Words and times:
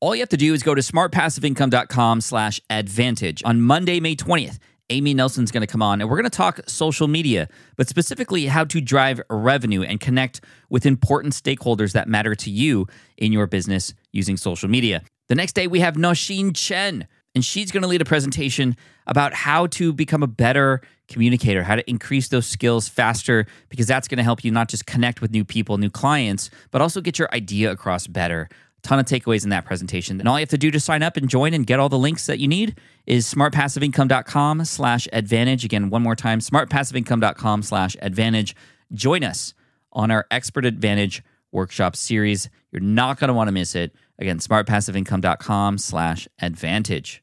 All 0.00 0.14
you 0.14 0.22
have 0.22 0.28
to 0.28 0.36
do 0.36 0.54
is 0.54 0.62
go 0.62 0.76
to 0.76 0.80
smartpassiveincome.com 0.80 2.20
slash 2.20 2.60
advantage. 2.70 3.42
On 3.44 3.60
Monday, 3.60 3.98
May 3.98 4.14
20th, 4.14 4.58
Amy 4.90 5.12
Nelson's 5.12 5.50
going 5.50 5.62
to 5.62 5.66
come 5.66 5.82
on 5.82 6.00
and 6.00 6.08
we're 6.08 6.16
going 6.16 6.30
to 6.30 6.30
talk 6.30 6.60
social 6.68 7.08
media, 7.08 7.48
but 7.76 7.88
specifically 7.88 8.46
how 8.46 8.64
to 8.66 8.80
drive 8.80 9.20
revenue 9.28 9.82
and 9.82 9.98
connect 9.98 10.40
with 10.70 10.86
important 10.86 11.34
stakeholders 11.34 11.94
that 11.94 12.06
matter 12.06 12.36
to 12.36 12.48
you 12.48 12.86
in 13.16 13.32
your 13.32 13.48
business 13.48 13.92
using 14.12 14.36
social 14.36 14.68
media. 14.68 15.02
The 15.28 15.34
next 15.34 15.54
day, 15.54 15.66
we 15.66 15.80
have 15.80 15.96
Nosheen 15.96 16.54
Chen, 16.54 17.08
and 17.34 17.44
she's 17.44 17.72
going 17.72 17.82
to 17.82 17.88
lead 17.88 18.00
a 18.00 18.06
presentation 18.06 18.76
about 19.08 19.34
how 19.34 19.66
to 19.66 19.92
become 19.92 20.22
a 20.22 20.28
better 20.28 20.80
communicator, 21.08 21.64
how 21.64 21.74
to 21.74 21.90
increase 21.90 22.28
those 22.28 22.46
skills 22.46 22.88
faster, 22.88 23.46
because 23.68 23.88
that's 23.88 24.06
going 24.06 24.18
to 24.18 24.22
help 24.22 24.44
you 24.44 24.52
not 24.52 24.68
just 24.68 24.86
connect 24.86 25.20
with 25.20 25.32
new 25.32 25.44
people, 25.44 25.76
new 25.76 25.90
clients, 25.90 26.50
but 26.70 26.80
also 26.80 27.00
get 27.00 27.18
your 27.18 27.28
idea 27.32 27.70
across 27.70 28.06
better 28.06 28.48
ton 28.88 28.98
of 28.98 29.04
takeaways 29.04 29.44
in 29.44 29.50
that 29.50 29.66
presentation. 29.66 30.18
And 30.18 30.26
all 30.26 30.38
you 30.38 30.42
have 30.42 30.48
to 30.48 30.58
do 30.58 30.70
to 30.70 30.80
sign 30.80 31.02
up 31.02 31.18
and 31.18 31.28
join 31.28 31.52
and 31.52 31.66
get 31.66 31.78
all 31.78 31.90
the 31.90 31.98
links 31.98 32.26
that 32.26 32.38
you 32.38 32.48
need 32.48 32.78
is 33.06 33.32
smartpassiveincome.com 33.32 34.64
slash 34.64 35.06
advantage. 35.12 35.64
Again, 35.64 35.90
one 35.90 36.02
more 36.02 36.16
time, 36.16 36.40
smartpassiveincome.com 36.40 37.62
slash 37.62 37.96
advantage. 38.00 38.56
Join 38.92 39.24
us 39.24 39.52
on 39.92 40.10
our 40.10 40.26
Expert 40.30 40.64
Advantage 40.64 41.22
workshop 41.52 41.96
series. 41.96 42.48
You're 42.72 42.80
not 42.80 43.20
going 43.20 43.28
to 43.28 43.34
want 43.34 43.48
to 43.48 43.52
miss 43.52 43.74
it. 43.74 43.94
Again, 44.18 44.38
smartpassiveincome.com 44.38 45.76
slash 45.76 46.26
advantage. 46.40 47.22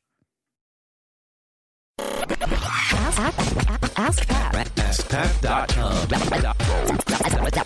Ask, 2.47 3.97
ask, 3.97 4.27
Pat. 4.27 4.67
AskPat.com. 4.75 6.07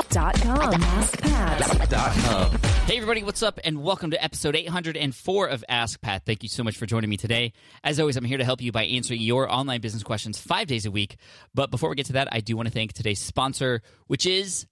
Dot 0.09 0.41
com. 0.41 0.73
Ask 0.83 1.19
Pat. 1.19 2.59
Hey, 2.85 2.95
everybody, 2.95 3.23
what's 3.23 3.43
up? 3.43 3.59
And 3.65 3.83
welcome 3.83 4.11
to 4.11 4.23
episode 4.23 4.55
804 4.55 5.47
of 5.47 5.65
Ask 5.67 5.99
Pat. 5.99 6.23
Thank 6.25 6.43
you 6.43 6.49
so 6.49 6.63
much 6.63 6.77
for 6.77 6.85
joining 6.85 7.09
me 7.09 7.17
today. 7.17 7.51
As 7.83 7.99
always, 7.99 8.15
I'm 8.15 8.23
here 8.23 8.37
to 8.37 8.45
help 8.45 8.61
you 8.61 8.71
by 8.71 8.85
answering 8.85 9.19
your 9.19 9.51
online 9.51 9.81
business 9.81 10.03
questions 10.03 10.39
five 10.39 10.67
days 10.67 10.85
a 10.85 10.91
week. 10.91 11.17
But 11.53 11.71
before 11.71 11.89
we 11.89 11.97
get 11.97 12.05
to 12.05 12.13
that, 12.13 12.29
I 12.31 12.39
do 12.39 12.55
want 12.55 12.69
to 12.69 12.73
thank 12.73 12.93
today's 12.93 13.19
sponsor, 13.19 13.81
which 14.07 14.25
is 14.25 14.65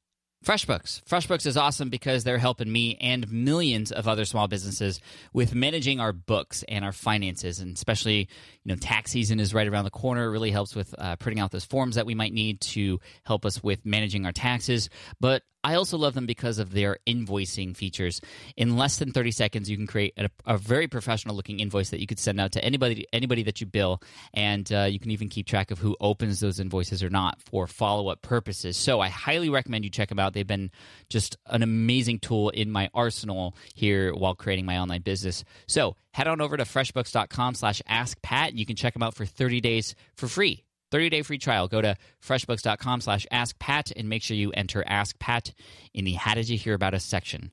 FreshBooks. 0.45 1.03
FreshBooks 1.03 1.45
is 1.45 1.57
awesome 1.57 1.89
because 1.89 2.23
they're 2.23 2.37
helping 2.37 2.71
me 2.71 2.95
and 3.01 3.29
millions 3.31 3.91
of 3.91 4.07
other 4.07 4.23
small 4.23 4.47
businesses 4.47 5.01
with 5.33 5.55
managing 5.55 5.99
our 5.99 6.13
books 6.13 6.63
and 6.69 6.85
our 6.85 6.91
finances, 6.91 7.59
and 7.59 7.75
especially 7.75 8.29
you 8.63 8.73
know 8.73 8.75
tax 8.75 9.11
season 9.11 9.39
is 9.39 9.53
right 9.53 9.67
around 9.67 9.85
the 9.85 9.89
corner. 9.89 10.25
It 10.25 10.29
really 10.31 10.51
helps 10.51 10.75
with 10.75 10.93
uh, 10.97 11.15
printing 11.17 11.41
out 11.41 11.51
those 11.51 11.65
forms 11.65 11.95
that 11.95 12.05
we 12.05 12.15
might 12.15 12.33
need 12.33 12.61
to 12.61 12.99
help 13.23 13.45
us 13.45 13.63
with 13.63 13.85
managing 13.85 14.25
our 14.25 14.31
taxes. 14.31 14.89
But 15.19 15.43
I 15.67 15.75
also 15.75 15.97
love 15.97 16.13
them 16.13 16.25
because 16.25 16.59
of 16.59 16.71
their 16.71 16.97
invoicing 17.05 17.75
features. 17.75 18.21
In 18.55 18.77
less 18.77 18.99
than 18.99 19.11
30 19.11 19.31
seconds, 19.31 19.69
you 19.69 19.75
can 19.75 19.85
create 19.85 20.13
a, 20.15 20.29
a 20.45 20.57
very 20.57 20.87
professional 20.87 21.35
looking 21.35 21.59
invoice 21.59 21.89
that 21.89 21.99
you 21.99 22.07
could 22.07 22.19
send 22.19 22.39
out 22.39 22.53
to 22.53 22.63
anybody 22.63 23.05
anybody 23.11 23.43
that 23.43 23.59
you 23.59 23.67
bill, 23.67 24.01
and 24.33 24.71
uh, 24.71 24.83
you 24.83 24.97
can 24.97 25.11
even 25.11 25.27
keep 25.27 25.45
track 25.45 25.69
of 25.69 25.77
who 25.77 25.97
opens 25.99 26.39
those 26.39 26.61
invoices 26.61 27.03
or 27.03 27.09
not 27.09 27.41
for 27.41 27.67
follow 27.67 28.07
up 28.07 28.21
purposes. 28.21 28.77
So 28.77 29.01
I 29.01 29.09
highly 29.09 29.49
recommend 29.49 29.83
you 29.83 29.89
check 29.89 30.07
them 30.07 30.19
out. 30.19 30.31
They've 30.31 30.47
been 30.47 30.71
just 31.09 31.35
an 31.47 31.63
amazing 31.63 32.19
tool 32.19 32.49
in 32.51 32.71
my 32.71 32.89
arsenal 32.93 33.53
here 33.75 34.13
while 34.13 34.35
creating 34.35 34.65
my 34.65 34.77
online 34.77 35.01
business. 35.01 35.43
So 35.67 35.97
head 36.11 36.29
on 36.29 36.39
over 36.39 36.55
to 36.55 36.63
freshbooks.com 36.63 37.55
slash 37.55 37.81
ask 37.85 38.17
askpat. 38.21 38.57
You 38.57 38.65
can 38.65 38.77
check 38.77 38.93
them 38.93 39.03
out 39.03 39.15
for 39.15 39.25
30 39.25 39.59
days 39.59 39.95
for 40.15 40.29
free. 40.29 40.63
30 40.91 41.09
day 41.09 41.21
free 41.21 41.37
trial. 41.37 41.67
Go 41.67 41.81
to 41.81 41.95
freshbooks.com 42.21 43.01
slash 43.01 43.25
askpat 43.31 43.91
and 43.95 44.09
make 44.09 44.23
sure 44.23 44.37
you 44.37 44.51
enter 44.51 44.83
Ask 44.87 45.17
Pat 45.19 45.53
in 45.93 46.05
the 46.05 46.13
How 46.13 46.35
Did 46.35 46.49
You 46.49 46.57
Hear 46.57 46.73
About 46.73 46.93
Us 46.93 47.03
section. 47.03 47.51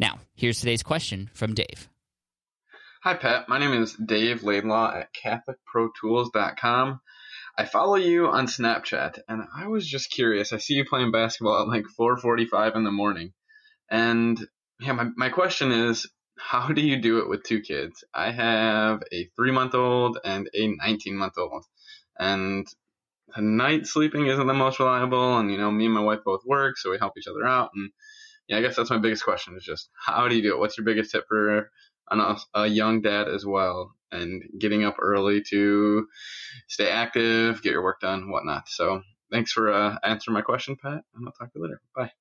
Now, 0.00 0.20
here's 0.34 0.60
today's 0.60 0.82
question 0.82 1.30
from 1.34 1.54
Dave. 1.54 1.88
Hi, 3.02 3.14
Pat. 3.14 3.48
My 3.48 3.58
name 3.58 3.80
is 3.80 3.94
Dave 3.94 4.42
Laidlaw 4.42 4.92
at 4.92 5.08
CatholicProTools.com. 5.14 7.00
I 7.56 7.64
follow 7.64 7.96
you 7.96 8.26
on 8.28 8.46
Snapchat, 8.46 9.18
and 9.28 9.42
I 9.56 9.66
was 9.66 9.88
just 9.88 10.10
curious. 10.10 10.52
I 10.52 10.58
see 10.58 10.74
you 10.74 10.84
playing 10.84 11.10
basketball 11.10 11.62
at 11.62 11.68
like 11.68 11.86
4:45 11.98 12.76
in 12.76 12.84
the 12.84 12.92
morning, 12.92 13.32
and 13.90 14.38
yeah, 14.80 14.92
my 14.92 15.08
my 15.16 15.28
question 15.28 15.72
is, 15.72 16.08
how 16.38 16.68
do 16.68 16.80
you 16.80 17.00
do 17.00 17.18
it 17.18 17.28
with 17.28 17.42
two 17.42 17.60
kids? 17.60 18.04
I 18.14 18.30
have 18.30 19.02
a 19.12 19.28
three-month-old 19.34 20.18
and 20.24 20.48
a 20.54 20.68
19-month-old, 20.68 21.64
and 22.18 22.66
the 23.36 23.42
night 23.42 23.86
sleeping 23.86 24.26
isn't 24.26 24.46
the 24.46 24.54
most 24.54 24.78
reliable. 24.80 25.38
And 25.38 25.50
you 25.50 25.58
know, 25.58 25.70
me 25.70 25.86
and 25.86 25.94
my 25.94 26.00
wife 26.02 26.20
both 26.24 26.44
work, 26.46 26.78
so 26.78 26.90
we 26.90 26.98
help 26.98 27.14
each 27.18 27.28
other 27.28 27.46
out. 27.46 27.70
And 27.74 27.90
yeah, 28.48 28.58
I 28.58 28.62
guess 28.62 28.76
that's 28.76 28.90
my 28.90 28.98
biggest 28.98 29.24
question: 29.24 29.56
is 29.56 29.64
just 29.64 29.90
how 30.06 30.28
do 30.28 30.36
you 30.36 30.42
do 30.42 30.54
it? 30.54 30.58
What's 30.58 30.78
your 30.78 30.84
biggest 30.86 31.12
tip 31.12 31.26
for 31.28 31.70
an, 32.10 32.36
a 32.54 32.66
young 32.66 33.02
dad 33.02 33.28
as 33.28 33.46
well, 33.46 33.94
and 34.12 34.42
getting 34.58 34.84
up 34.84 34.96
early 35.00 35.42
to 35.50 36.06
stay 36.68 36.90
active, 36.90 37.62
get 37.62 37.72
your 37.72 37.82
work 37.82 38.00
done, 38.00 38.30
whatnot. 38.30 38.68
So 38.68 39.02
thanks 39.32 39.52
for 39.52 39.72
uh, 39.72 39.98
answering 40.02 40.34
my 40.34 40.42
question, 40.42 40.76
Pat, 40.76 41.04
and 41.14 41.26
I'll 41.26 41.32
talk 41.32 41.52
to 41.52 41.58
you 41.58 41.64
later. 41.64 41.80
Bye. 41.94 42.17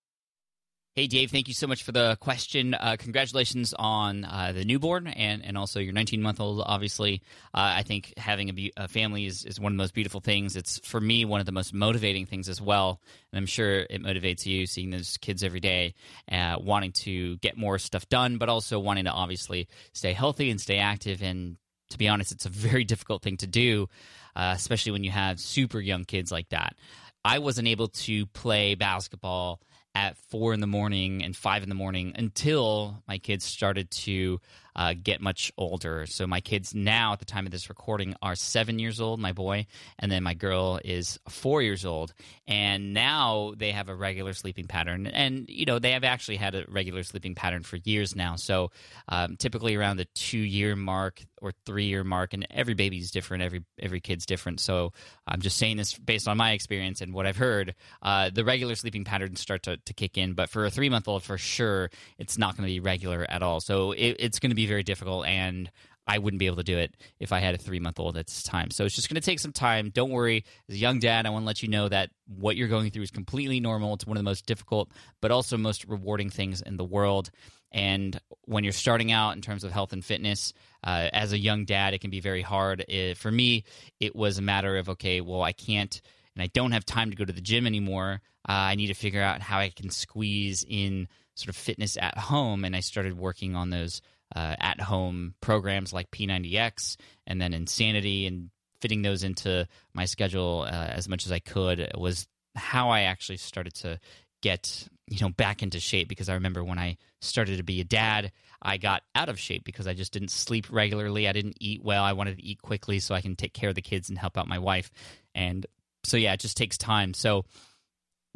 Hey, 0.97 1.05
Dave, 1.05 1.29
thank 1.29 1.47
you 1.47 1.53
so 1.53 1.67
much 1.67 1.83
for 1.83 1.91
the 1.91 2.17
question. 2.19 2.73
Uh, 2.73 2.95
congratulations 2.97 3.71
on 3.77 4.25
uh, 4.25 4.51
the 4.51 4.65
newborn 4.65 5.05
and, 5.05 5.45
and 5.45 5.55
also 5.55 5.79
your 5.79 5.93
19 5.93 6.23
month 6.23 6.39
old. 6.39 6.63
Obviously, 6.65 7.21
uh, 7.53 7.75
I 7.75 7.83
think 7.83 8.15
having 8.17 8.49
a, 8.49 8.53
be- 8.53 8.73
a, 8.75 8.87
family 8.87 9.27
is, 9.27 9.45
is 9.45 9.59
one 9.59 9.71
of 9.71 9.77
the 9.77 9.83
most 9.83 9.93
beautiful 9.93 10.21
things. 10.21 10.55
It's, 10.55 10.79
for 10.79 10.99
me, 10.99 11.23
one 11.23 11.39
of 11.39 11.45
the 11.45 11.51
most 11.51 11.71
motivating 11.71 12.25
things 12.25 12.49
as 12.49 12.59
well. 12.59 12.99
And 13.31 13.37
I'm 13.37 13.45
sure 13.45 13.81
it 13.81 14.01
motivates 14.01 14.47
you 14.47 14.65
seeing 14.65 14.89
those 14.89 15.17
kids 15.17 15.43
every 15.43 15.59
day, 15.59 15.93
uh, 16.31 16.55
wanting 16.59 16.93
to 17.03 17.37
get 17.37 17.57
more 17.57 17.77
stuff 17.77 18.09
done, 18.09 18.39
but 18.39 18.49
also 18.49 18.79
wanting 18.79 19.05
to 19.05 19.11
obviously 19.11 19.67
stay 19.93 20.13
healthy 20.13 20.49
and 20.49 20.59
stay 20.59 20.79
active. 20.79 21.21
And 21.21 21.57
to 21.91 21.99
be 21.99 22.07
honest, 22.07 22.31
it's 22.31 22.47
a 22.47 22.49
very 22.49 22.83
difficult 22.85 23.21
thing 23.21 23.37
to 23.37 23.45
do, 23.45 23.87
uh, 24.35 24.53
especially 24.55 24.93
when 24.93 25.03
you 25.03 25.11
have 25.11 25.39
super 25.39 25.79
young 25.79 26.05
kids 26.05 26.31
like 26.31 26.49
that. 26.49 26.75
I 27.23 27.37
wasn't 27.37 27.67
able 27.67 27.89
to 27.89 28.25
play 28.25 28.73
basketball 28.73 29.61
at 29.97 30.15
four 30.29 30.53
in 30.53 30.59
the 30.59 30.67
morning 30.67 31.23
and 31.23 31.35
five 31.35 31.63
in 31.63 31.69
the 31.69 31.75
morning 31.75 32.11
until 32.15 33.01
my 33.07 33.17
kids 33.17 33.43
started 33.43 33.89
to 33.89 34.39
uh, 34.77 34.93
get 34.93 35.19
much 35.19 35.51
older. 35.57 36.05
So 36.05 36.27
my 36.27 36.39
kids 36.39 36.73
now, 36.75 37.11
at 37.13 37.19
the 37.19 37.25
time 37.25 37.45
of 37.45 37.51
this 37.51 37.67
recording, 37.67 38.15
are 38.21 38.35
seven 38.35 38.79
years 38.79 39.01
old, 39.01 39.19
my 39.19 39.33
boy, 39.33 39.65
and 39.97 40.11
then 40.11 40.23
my 40.23 40.35
girl 40.35 40.79
is 40.85 41.19
four 41.27 41.61
years 41.63 41.83
old. 41.83 42.13
And 42.47 42.93
now 42.93 43.53
they 43.57 43.71
have 43.71 43.89
a 43.89 43.95
regular 43.95 44.33
sleeping 44.33 44.67
pattern, 44.67 45.07
and 45.07 45.49
you 45.49 45.65
know 45.65 45.79
they 45.79 45.91
have 45.91 46.03
actually 46.03 46.37
had 46.37 46.55
a 46.55 46.63
regular 46.69 47.03
sleeping 47.03 47.35
pattern 47.35 47.63
for 47.63 47.77
years 47.77 48.15
now. 48.15 48.35
So 48.35 48.71
um, 49.09 49.35
typically 49.35 49.75
around 49.75 49.97
the 49.97 50.05
two-year 50.13 50.75
mark 50.75 51.21
or 51.41 51.51
three-year 51.65 52.03
mark, 52.03 52.33
and 52.33 52.47
every 52.51 52.73
baby's 52.73 53.11
different, 53.11 53.43
every 53.43 53.63
every 53.79 53.99
kid's 53.99 54.25
different. 54.25 54.59
So 54.59 54.93
I'm 55.27 55.41
just 55.41 55.57
saying 55.57 55.77
this 55.77 55.97
based 55.97 56.27
on 56.27 56.37
my 56.37 56.51
experience 56.51 57.01
and 57.01 57.13
what 57.13 57.25
I've 57.25 57.37
heard. 57.37 57.75
Uh, 58.01 58.29
the 58.29 58.45
regular 58.45 58.75
sleeping 58.75 59.03
patterns 59.03 59.41
start 59.41 59.63
to, 59.63 59.77
to 59.77 59.93
kick 59.93 60.17
in, 60.17 60.33
but 60.33 60.49
for 60.49 60.65
a 60.65 60.69
three-month-old, 60.69 61.23
for 61.23 61.37
sure, 61.37 61.89
it's 62.17 62.37
not 62.37 62.55
going 62.55 62.67
to 62.67 62.73
be 62.73 62.79
regular 62.79 63.25
at 63.27 63.41
all. 63.41 63.59
So 63.59 63.91
it, 63.91 64.17
it's 64.19 64.39
going 64.39 64.51
to 64.51 64.55
be 64.55 64.66
very 64.67 64.83
difficult 64.83 65.25
and 65.25 65.71
I 66.07 66.19
wouldn't 66.19 66.39
be 66.39 66.45
able 66.45 66.57
to 66.57 66.63
do 66.63 66.77
it 66.77 66.95
if 67.19 67.33
I 67.33 67.39
had 67.39 67.53
a 67.53 67.57
three 67.57 67.79
month 67.79 67.99
old 67.99 68.17
at 68.17 68.27
this 68.27 68.43
time. 68.43 68.71
So 68.71 68.85
it's 68.85 68.95
just 68.95 69.09
going 69.09 69.21
to 69.21 69.25
take 69.25 69.39
some 69.39 69.51
time. 69.51 69.89
Don't 69.89 70.11
worry. 70.11 70.45
As 70.69 70.75
a 70.75 70.77
young 70.77 70.99
dad, 70.99 71.25
I 71.25 71.31
want 71.31 71.43
to 71.43 71.47
let 71.47 71.61
you 71.61 71.67
know 71.67 71.89
that 71.89 72.11
what 72.27 72.55
you're 72.55 72.69
going 72.69 72.91
through 72.91 73.03
is 73.03 73.11
completely 73.11 73.59
normal. 73.59 73.93
It's 73.93 74.07
one 74.07 74.15
of 74.15 74.23
the 74.23 74.29
most 74.29 74.45
difficult, 74.45 74.89
but 75.21 75.31
also 75.31 75.57
most 75.57 75.85
rewarding 75.85 76.29
things 76.29 76.61
in 76.61 76.77
the 76.77 76.85
world. 76.85 77.29
And 77.73 78.17
when 78.45 78.63
you're 78.63 78.71
starting 78.71 79.11
out 79.11 79.35
in 79.35 79.41
terms 79.41 79.65
of 79.65 79.71
health 79.71 79.91
and 79.91 80.03
fitness, 80.03 80.53
uh, 80.83 81.09
as 81.11 81.33
a 81.33 81.37
young 81.37 81.65
dad, 81.65 81.93
it 81.93 81.99
can 81.99 82.09
be 82.09 82.21
very 82.21 82.41
hard. 82.41 82.85
It, 82.87 83.17
for 83.17 83.29
me, 83.29 83.65
it 83.99 84.15
was 84.15 84.37
a 84.37 84.41
matter 84.41 84.77
of, 84.77 84.87
okay, 84.89 85.19
well, 85.19 85.41
I 85.41 85.51
can't 85.51 86.01
and 86.37 86.43
I 86.43 86.47
don't 86.53 86.71
have 86.71 86.85
time 86.85 87.09
to 87.09 87.17
go 87.17 87.25
to 87.25 87.33
the 87.33 87.41
gym 87.41 87.65
anymore. 87.65 88.21
Uh, 88.47 88.51
I 88.51 88.75
need 88.75 88.87
to 88.87 88.93
figure 88.93 89.23
out 89.23 89.41
how 89.41 89.57
I 89.57 89.69
can 89.69 89.89
squeeze 89.89 90.63
in 90.69 91.07
sort 91.33 91.49
of 91.49 91.55
fitness 91.55 91.97
at 91.97 92.15
home. 92.15 92.63
And 92.63 92.75
I 92.75 92.79
started 92.79 93.17
working 93.17 93.55
on 93.55 93.71
those 93.71 94.01
uh, 94.35 94.55
at 94.59 94.81
home 94.81 95.35
programs 95.41 95.93
like 95.93 96.11
P90X 96.11 96.97
and 97.25 97.41
then 97.41 97.53
Insanity 97.53 98.25
and 98.27 98.49
fitting 98.81 99.01
those 99.01 99.23
into 99.23 99.67
my 99.93 100.05
schedule 100.05 100.65
uh, 100.67 100.71
as 100.71 101.07
much 101.09 101.25
as 101.25 101.31
I 101.31 101.39
could 101.39 101.91
was 101.97 102.27
how 102.55 102.89
I 102.89 103.01
actually 103.01 103.37
started 103.37 103.73
to 103.75 103.99
get 104.41 104.87
you 105.07 105.19
know 105.21 105.29
back 105.29 105.63
into 105.63 105.79
shape 105.79 106.07
because 106.07 106.29
I 106.29 106.35
remember 106.35 106.63
when 106.63 106.77
I 106.77 106.97
started 107.21 107.57
to 107.57 107.63
be 107.63 107.81
a 107.81 107.85
dad, 107.85 108.31
I 108.61 108.77
got 108.77 109.03
out 109.15 109.29
of 109.29 109.39
shape 109.39 109.63
because 109.63 109.87
I 109.87 109.93
just 109.93 110.13
didn't 110.13 110.31
sleep 110.31 110.67
regularly. 110.69 111.27
I 111.27 111.33
didn't 111.33 111.57
eat 111.59 111.83
well. 111.83 112.03
I 112.03 112.13
wanted 112.13 112.37
to 112.37 112.43
eat 112.43 112.61
quickly 112.61 112.99
so 112.99 113.15
I 113.15 113.21
can 113.21 113.35
take 113.35 113.53
care 113.53 113.69
of 113.69 113.75
the 113.75 113.81
kids 113.81 114.09
and 114.09 114.17
help 114.17 114.37
out 114.37 114.47
my 114.47 114.59
wife. 114.59 114.91
And 115.33 115.65
so 116.03 116.17
yeah, 116.17 116.33
it 116.33 116.39
just 116.39 116.57
takes 116.57 116.77
time. 116.77 117.13
So 117.13 117.45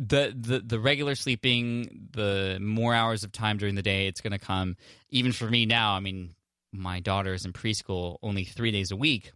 the 0.02 0.34
the 0.36 0.60
the 0.60 0.80
regular 0.80 1.14
sleeping, 1.14 2.08
the 2.12 2.58
more 2.60 2.94
hours 2.94 3.24
of 3.24 3.32
time 3.32 3.58
during 3.58 3.76
the 3.76 3.84
day, 3.84 4.08
it's 4.08 4.22
going 4.22 4.32
to 4.32 4.40
come. 4.40 4.76
Even 5.10 5.32
for 5.32 5.48
me 5.48 5.66
now, 5.66 5.94
I 5.94 6.00
mean, 6.00 6.34
my 6.74 7.00
daughter 7.00 7.34
is 7.34 7.46
in 7.46 7.54
preschool 7.54 8.18
only 8.24 8.44
three 8.44 8.72
days 8.72 8.92
a 8.92 8.96
week. 8.96 9.32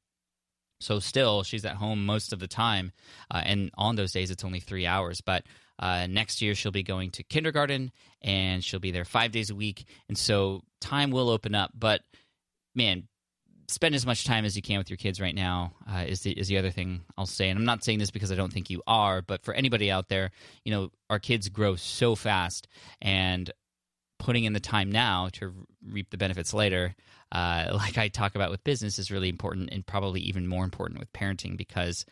So 0.80 1.00
still, 1.00 1.44
she's 1.44 1.66
at 1.66 1.76
home 1.76 2.06
most 2.06 2.34
of 2.34 2.40
the 2.40 2.48
time, 2.48 2.92
uh, 3.30 3.42
and 3.46 3.70
on 3.78 3.96
those 3.96 4.12
days, 4.12 4.32
it's 4.32 4.44
only 4.44 4.60
three 4.60 4.86
hours. 4.86 5.22
But 5.22 5.44
uh, 5.78 6.08
next 6.08 6.42
year, 6.42 6.56
she'll 6.56 6.72
be 6.72 6.84
going 6.84 7.12
to 7.12 7.24
kindergarten, 7.24 7.92
and 8.22 8.64
she'll 8.64 8.80
be 8.80 8.92
there 8.92 9.06
five 9.06 9.32
days 9.32 9.52
a 9.52 9.56
week, 9.56 9.86
and 10.10 10.18
so 10.18 10.64
time 10.82 11.12
will 11.12 11.30
open 11.30 11.54
up. 11.54 11.72
But 11.76 12.02
man, 12.74 13.08
spend 13.68 13.96
as 13.96 14.06
much 14.06 14.26
time 14.26 14.46
as 14.46 14.56
you 14.56 14.62
can 14.62 14.78
with 14.78 14.90
your 14.90 14.98
kids 14.98 15.20
right 15.20 15.36
now 15.36 15.74
uh, 15.92 16.04
is 16.08 16.22
the 16.22 16.32
is 16.32 16.48
the 16.48 16.58
other 16.58 16.72
thing 16.72 17.02
I'll 17.18 17.26
say. 17.26 17.50
And 17.50 17.58
I'm 17.58 17.66
not 17.66 17.84
saying 17.84 18.00
this 18.00 18.12
because 18.12 18.32
I 18.32 18.36
don't 18.36 18.54
think 18.54 18.70
you 18.70 18.82
are, 18.88 19.22
but 19.22 19.44
for 19.44 19.54
anybody 19.54 19.92
out 19.92 20.10
there, 20.10 20.32
you 20.64 20.72
know, 20.72 20.92
our 21.10 21.20
kids 21.20 21.50
grow 21.50 21.76
so 21.76 22.16
fast, 22.16 22.68
and 23.02 23.52
putting 24.20 24.46
in 24.46 24.54
the 24.54 24.60
time 24.60 24.92
now 24.92 25.30
to 25.34 25.54
reap 25.88 26.10
the 26.10 26.18
benefits 26.18 26.54
later, 26.54 26.96
uh, 27.32 27.70
like 27.74 27.98
I 27.98 28.08
talk 28.08 28.36
about 28.36 28.52
with 28.52 28.64
business, 28.64 29.00
is 29.00 29.12
really 29.12 29.30
important, 29.30 29.70
and 29.72 29.86
probably 29.86 30.22
even 30.22 30.48
more 30.48 30.64
important 30.64 31.00
with 31.00 31.12
parenting 31.14 31.58
because 31.58 32.06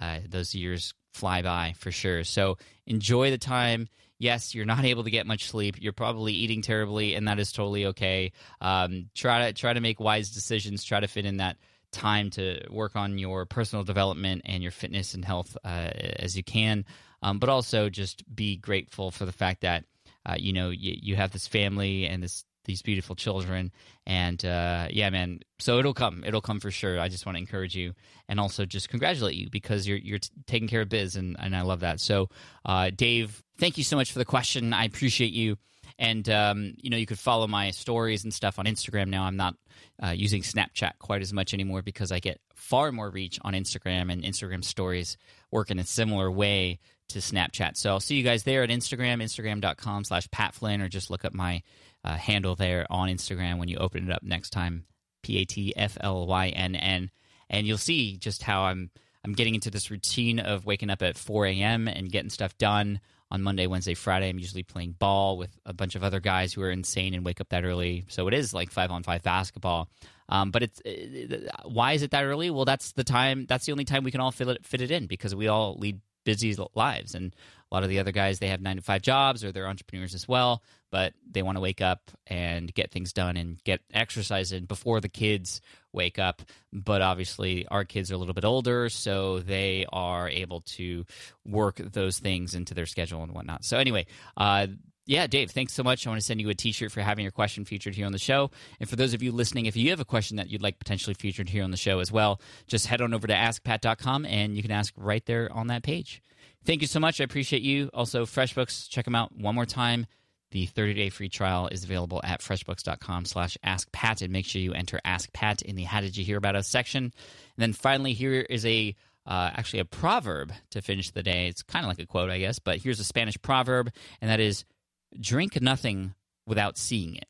uh, 0.00 0.18
those 0.28 0.54
years 0.54 0.94
fly 1.12 1.42
by 1.42 1.74
for 1.76 1.90
sure. 1.90 2.24
So 2.24 2.58
enjoy 2.86 3.30
the 3.30 3.38
time. 3.38 3.88
Yes, 4.20 4.54
you're 4.54 4.66
not 4.66 4.84
able 4.84 5.04
to 5.04 5.10
get 5.10 5.26
much 5.26 5.48
sleep. 5.48 5.76
You're 5.80 5.94
probably 5.94 6.34
eating 6.34 6.60
terribly, 6.60 7.14
and 7.14 7.26
that 7.26 7.40
is 7.40 7.52
totally 7.52 7.86
okay. 7.86 8.32
Um, 8.60 9.08
try 9.14 9.46
to 9.46 9.52
try 9.54 9.72
to 9.72 9.80
make 9.80 9.98
wise 9.98 10.30
decisions. 10.30 10.84
Try 10.84 11.00
to 11.00 11.08
fit 11.08 11.24
in 11.24 11.38
that 11.38 11.56
time 11.90 12.28
to 12.30 12.60
work 12.70 12.96
on 12.96 13.16
your 13.16 13.46
personal 13.46 13.82
development 13.82 14.42
and 14.44 14.62
your 14.62 14.72
fitness 14.72 15.14
and 15.14 15.24
health 15.24 15.56
uh, 15.64 15.88
as 15.94 16.36
you 16.36 16.44
can. 16.44 16.84
Um, 17.22 17.38
but 17.38 17.48
also 17.48 17.88
just 17.88 18.22
be 18.34 18.56
grateful 18.58 19.10
for 19.10 19.24
the 19.24 19.32
fact 19.32 19.62
that 19.62 19.84
uh, 20.26 20.36
you 20.38 20.52
know 20.52 20.68
you, 20.68 20.96
you 21.00 21.16
have 21.16 21.30
this 21.30 21.46
family 21.46 22.06
and 22.06 22.22
this 22.22 22.44
these 22.64 22.82
beautiful 22.82 23.14
children. 23.16 23.72
And 24.06 24.44
uh, 24.44 24.88
yeah 24.90 25.10
man 25.10 25.40
so 25.58 25.78
it'll 25.78 25.94
come. 25.94 26.24
It'll 26.26 26.40
come 26.40 26.60
for 26.60 26.70
sure. 26.70 26.98
I 26.98 27.08
just 27.08 27.26
want 27.26 27.36
to 27.36 27.40
encourage 27.40 27.76
you 27.76 27.92
and 28.28 28.40
also 28.40 28.64
just 28.64 28.88
congratulate 28.88 29.34
you 29.34 29.50
because 29.50 29.86
you're 29.86 29.98
you're 29.98 30.18
t- 30.18 30.30
taking 30.46 30.68
care 30.68 30.80
of 30.82 30.88
biz 30.88 31.16
and, 31.16 31.36
and 31.38 31.54
i 31.54 31.62
love 31.62 31.80
that. 31.80 32.00
So 32.00 32.28
uh, 32.64 32.90
dave 32.94 33.42
thank 33.58 33.78
you 33.78 33.84
so 33.84 33.96
much 33.96 34.12
for 34.12 34.18
the 34.18 34.24
question. 34.24 34.72
I 34.72 34.84
appreciate 34.84 35.32
you. 35.32 35.56
And 35.98 36.28
um, 36.30 36.74
you 36.76 36.90
know 36.90 36.96
you 36.96 37.06
could 37.06 37.18
follow 37.18 37.46
my 37.46 37.70
stories 37.72 38.24
and 38.24 38.32
stuff 38.32 38.58
on 38.58 38.64
instagram 38.64 39.08
now. 39.08 39.24
I'm 39.24 39.36
not 39.36 39.54
uh, 40.02 40.10
using 40.10 40.42
snapchat 40.42 40.92
quite 40.98 41.22
as 41.22 41.32
much 41.32 41.54
anymore 41.54 41.82
because 41.82 42.12
i 42.12 42.18
get 42.18 42.40
far 42.54 42.92
more 42.92 43.10
reach 43.10 43.38
on 43.42 43.54
instagram 43.54 44.12
and 44.12 44.22
instagram 44.22 44.64
stories 44.64 45.16
work 45.50 45.70
in 45.70 45.78
a 45.78 45.84
similar 45.84 46.30
way 46.30 46.78
to 47.08 47.18
snapchat. 47.18 47.76
So 47.76 47.90
i'll 47.90 48.00
see 48.00 48.16
you 48.16 48.22
guys 48.22 48.44
there 48.44 48.62
at 48.62 48.70
instagram 48.70 49.22
instagram.com 49.22 50.04
slash 50.04 50.30
pat 50.30 50.54
flynn 50.54 50.80
or 50.80 50.88
just 50.88 51.10
look 51.10 51.24
up 51.24 51.34
my 51.34 51.62
uh, 52.04 52.16
handle 52.16 52.54
there 52.54 52.86
on 52.90 53.08
instagram 53.08 53.58
when 53.58 53.68
you 53.68 53.76
open 53.78 54.08
it 54.08 54.12
up 54.12 54.22
next 54.22 54.50
time 54.50 54.84
p-a-t-f-l-y-n-n 55.22 57.10
and 57.50 57.66
you'll 57.66 57.78
see 57.78 58.16
just 58.16 58.42
how 58.42 58.62
i'm 58.62 58.90
i'm 59.24 59.32
getting 59.32 59.54
into 59.54 59.70
this 59.70 59.90
routine 59.90 60.38
of 60.38 60.66
waking 60.66 60.90
up 60.90 61.02
at 61.02 61.16
4 61.16 61.46
a.m 61.46 61.88
and 61.88 62.10
getting 62.10 62.30
stuff 62.30 62.56
done 62.58 63.00
on 63.30 63.42
Monday, 63.42 63.66
Wednesday, 63.66 63.94
Friday. 63.94 64.28
I'm 64.28 64.38
usually 64.38 64.62
playing 64.62 64.96
ball 64.98 65.38
with 65.38 65.56
a 65.64 65.72
bunch 65.72 65.94
of 65.94 66.02
other 66.02 66.20
guys 66.20 66.52
who 66.52 66.62
are 66.62 66.70
insane 66.70 67.14
and 67.14 67.24
wake 67.24 67.40
up 67.40 67.48
that 67.50 67.64
early. 67.64 68.04
So 68.08 68.26
it 68.28 68.34
is 68.34 68.52
like 68.52 68.70
five 68.70 68.90
on 68.90 69.02
five 69.02 69.22
basketball. 69.22 69.88
Um, 70.28 70.50
but 70.50 70.62
it's 70.62 70.80
it, 70.84 71.48
why 71.64 71.92
is 71.92 72.02
it 72.02 72.10
that 72.12 72.24
early? 72.24 72.50
Well, 72.50 72.64
that's 72.64 72.92
the 72.92 73.04
time. 73.04 73.46
That's 73.48 73.66
the 73.66 73.72
only 73.72 73.84
time 73.84 74.04
we 74.04 74.10
can 74.10 74.20
all 74.20 74.32
fit 74.32 74.48
it, 74.48 74.66
fit 74.66 74.80
it 74.80 74.90
in 74.90 75.06
because 75.06 75.34
we 75.34 75.48
all 75.48 75.76
lead 75.78 76.00
busy 76.24 76.56
lives, 76.74 77.14
and 77.14 77.34
a 77.70 77.74
lot 77.74 77.82
of 77.82 77.88
the 77.88 77.98
other 77.98 78.12
guys 78.12 78.38
they 78.38 78.48
have 78.48 78.60
nine 78.60 78.76
to 78.76 78.82
five 78.82 79.02
jobs 79.02 79.44
or 79.44 79.52
they're 79.52 79.68
entrepreneurs 79.68 80.14
as 80.14 80.26
well, 80.26 80.62
but 80.90 81.12
they 81.30 81.42
want 81.42 81.56
to 81.56 81.60
wake 81.60 81.80
up 81.80 82.10
and 82.26 82.72
get 82.74 82.90
things 82.90 83.12
done 83.12 83.36
and 83.36 83.62
get 83.64 83.80
exercise 83.92 84.52
in 84.52 84.64
before 84.64 85.00
the 85.00 85.08
kids 85.08 85.60
wake 85.92 86.18
up. 86.18 86.42
But 86.72 87.02
obviously, 87.02 87.66
our 87.68 87.84
kids 87.84 88.10
are 88.10 88.14
a 88.14 88.18
little 88.18 88.34
bit 88.34 88.44
older, 88.44 88.88
so 88.88 89.40
they 89.40 89.86
are 89.92 90.28
able 90.28 90.62
to 90.76 91.04
work 91.44 91.76
those 91.76 92.18
things 92.18 92.54
into 92.54 92.74
their 92.74 92.86
schedule 92.86 93.22
and 93.22 93.32
whatnot. 93.32 93.64
So 93.64 93.78
anyway, 93.78 94.06
uh, 94.36 94.66
yeah, 95.06 95.26
Dave, 95.26 95.50
thanks 95.50 95.72
so 95.72 95.82
much. 95.82 96.06
I 96.06 96.10
want 96.10 96.20
to 96.20 96.26
send 96.26 96.40
you 96.40 96.48
a 96.50 96.54
t 96.54 96.72
shirt 96.72 96.92
for 96.92 97.00
having 97.00 97.24
your 97.24 97.32
question 97.32 97.64
featured 97.64 97.94
here 97.94 98.06
on 98.06 98.12
the 98.12 98.18
show. 98.18 98.50
And 98.78 98.88
for 98.88 98.96
those 98.96 99.14
of 99.14 99.22
you 99.22 99.32
listening, 99.32 99.66
if 99.66 99.76
you 99.76 99.90
have 99.90 100.00
a 100.00 100.04
question 100.04 100.36
that 100.36 100.50
you'd 100.50 100.62
like 100.62 100.78
potentially 100.78 101.14
featured 101.14 101.48
here 101.48 101.64
on 101.64 101.70
the 101.70 101.76
show 101.76 102.00
as 102.00 102.12
well, 102.12 102.40
just 102.66 102.86
head 102.86 103.00
on 103.00 103.14
over 103.14 103.26
to 103.26 103.34
askpat.com 103.34 104.26
and 104.26 104.56
you 104.56 104.62
can 104.62 104.70
ask 104.70 104.92
right 104.96 105.24
there 105.26 105.50
on 105.52 105.68
that 105.68 105.82
page. 105.82 106.22
Thank 106.64 106.82
you 106.82 106.86
so 106.86 107.00
much. 107.00 107.20
I 107.20 107.24
appreciate 107.24 107.62
you. 107.62 107.90
Also, 107.94 108.26
FreshBooks, 108.26 108.88
check 108.88 109.06
them 109.06 109.14
out 109.14 109.34
one 109.34 109.54
more 109.54 109.66
time. 109.66 110.06
The 110.50 110.66
30-day 110.66 111.10
free 111.10 111.28
trial 111.28 111.68
is 111.68 111.84
available 111.84 112.20
at 112.22 112.40
freshbooks.com 112.40 113.24
slash 113.24 113.56
askpat. 113.64 114.22
And 114.22 114.32
make 114.32 114.44
sure 114.44 114.60
you 114.60 114.74
enter 114.74 115.00
Ask 115.04 115.32
Pat 115.32 115.62
in 115.62 115.76
the 115.76 115.84
How 115.84 116.00
Did 116.00 116.16
You 116.16 116.24
Hear 116.24 116.36
About 116.36 116.56
Us 116.56 116.68
section. 116.68 117.04
And 117.04 117.12
then 117.56 117.72
finally, 117.72 118.12
here 118.12 118.40
is 118.40 118.66
a 118.66 118.94
uh, 119.26 119.50
actually 119.54 119.78
a 119.78 119.84
proverb 119.84 120.52
to 120.70 120.82
finish 120.82 121.10
the 121.10 121.22
day. 121.22 121.46
It's 121.46 121.62
kind 121.62 121.84
of 121.84 121.88
like 121.88 122.00
a 122.00 122.06
quote, 122.06 122.30
I 122.30 122.38
guess, 122.38 122.58
but 122.58 122.78
here's 122.78 123.00
a 123.00 123.04
Spanish 123.04 123.40
proverb, 123.40 123.90
and 124.20 124.30
that 124.30 124.40
is– 124.40 124.64
Drink 125.18 125.60
nothing 125.60 126.14
without 126.46 126.78
seeing 126.78 127.16
it. 127.16 127.26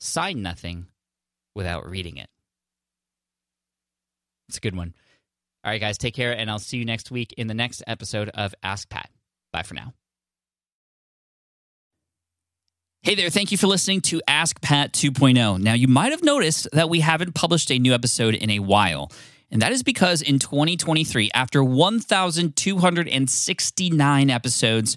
Sign 0.00 0.42
nothing 0.42 0.86
without 1.54 1.88
reading 1.88 2.16
it. 2.16 2.28
It's 4.48 4.58
a 4.58 4.60
good 4.60 4.76
one. 4.76 4.94
All 5.64 5.72
right, 5.72 5.80
guys, 5.80 5.98
take 5.98 6.14
care, 6.14 6.32
and 6.32 6.50
I'll 6.50 6.58
see 6.58 6.78
you 6.78 6.84
next 6.84 7.10
week 7.10 7.34
in 7.36 7.48
the 7.48 7.54
next 7.54 7.82
episode 7.86 8.28
of 8.30 8.54
Ask 8.62 8.88
Pat. 8.88 9.10
Bye 9.52 9.62
for 9.62 9.74
now. 9.74 9.92
Hey 13.02 13.14
there, 13.14 13.30
thank 13.30 13.52
you 13.52 13.58
for 13.58 13.68
listening 13.68 14.00
to 14.02 14.20
Ask 14.26 14.60
Pat 14.60 14.92
2.0. 14.92 15.60
Now, 15.60 15.72
you 15.72 15.88
might 15.88 16.10
have 16.10 16.22
noticed 16.22 16.68
that 16.72 16.90
we 16.90 17.00
haven't 17.00 17.34
published 17.34 17.70
a 17.70 17.78
new 17.78 17.94
episode 17.94 18.34
in 18.34 18.50
a 18.50 18.58
while. 18.58 19.10
And 19.50 19.62
that 19.62 19.72
is 19.72 19.82
because 19.82 20.20
in 20.20 20.38
2023, 20.38 21.30
after 21.32 21.64
1,269 21.64 24.30
episodes, 24.30 24.96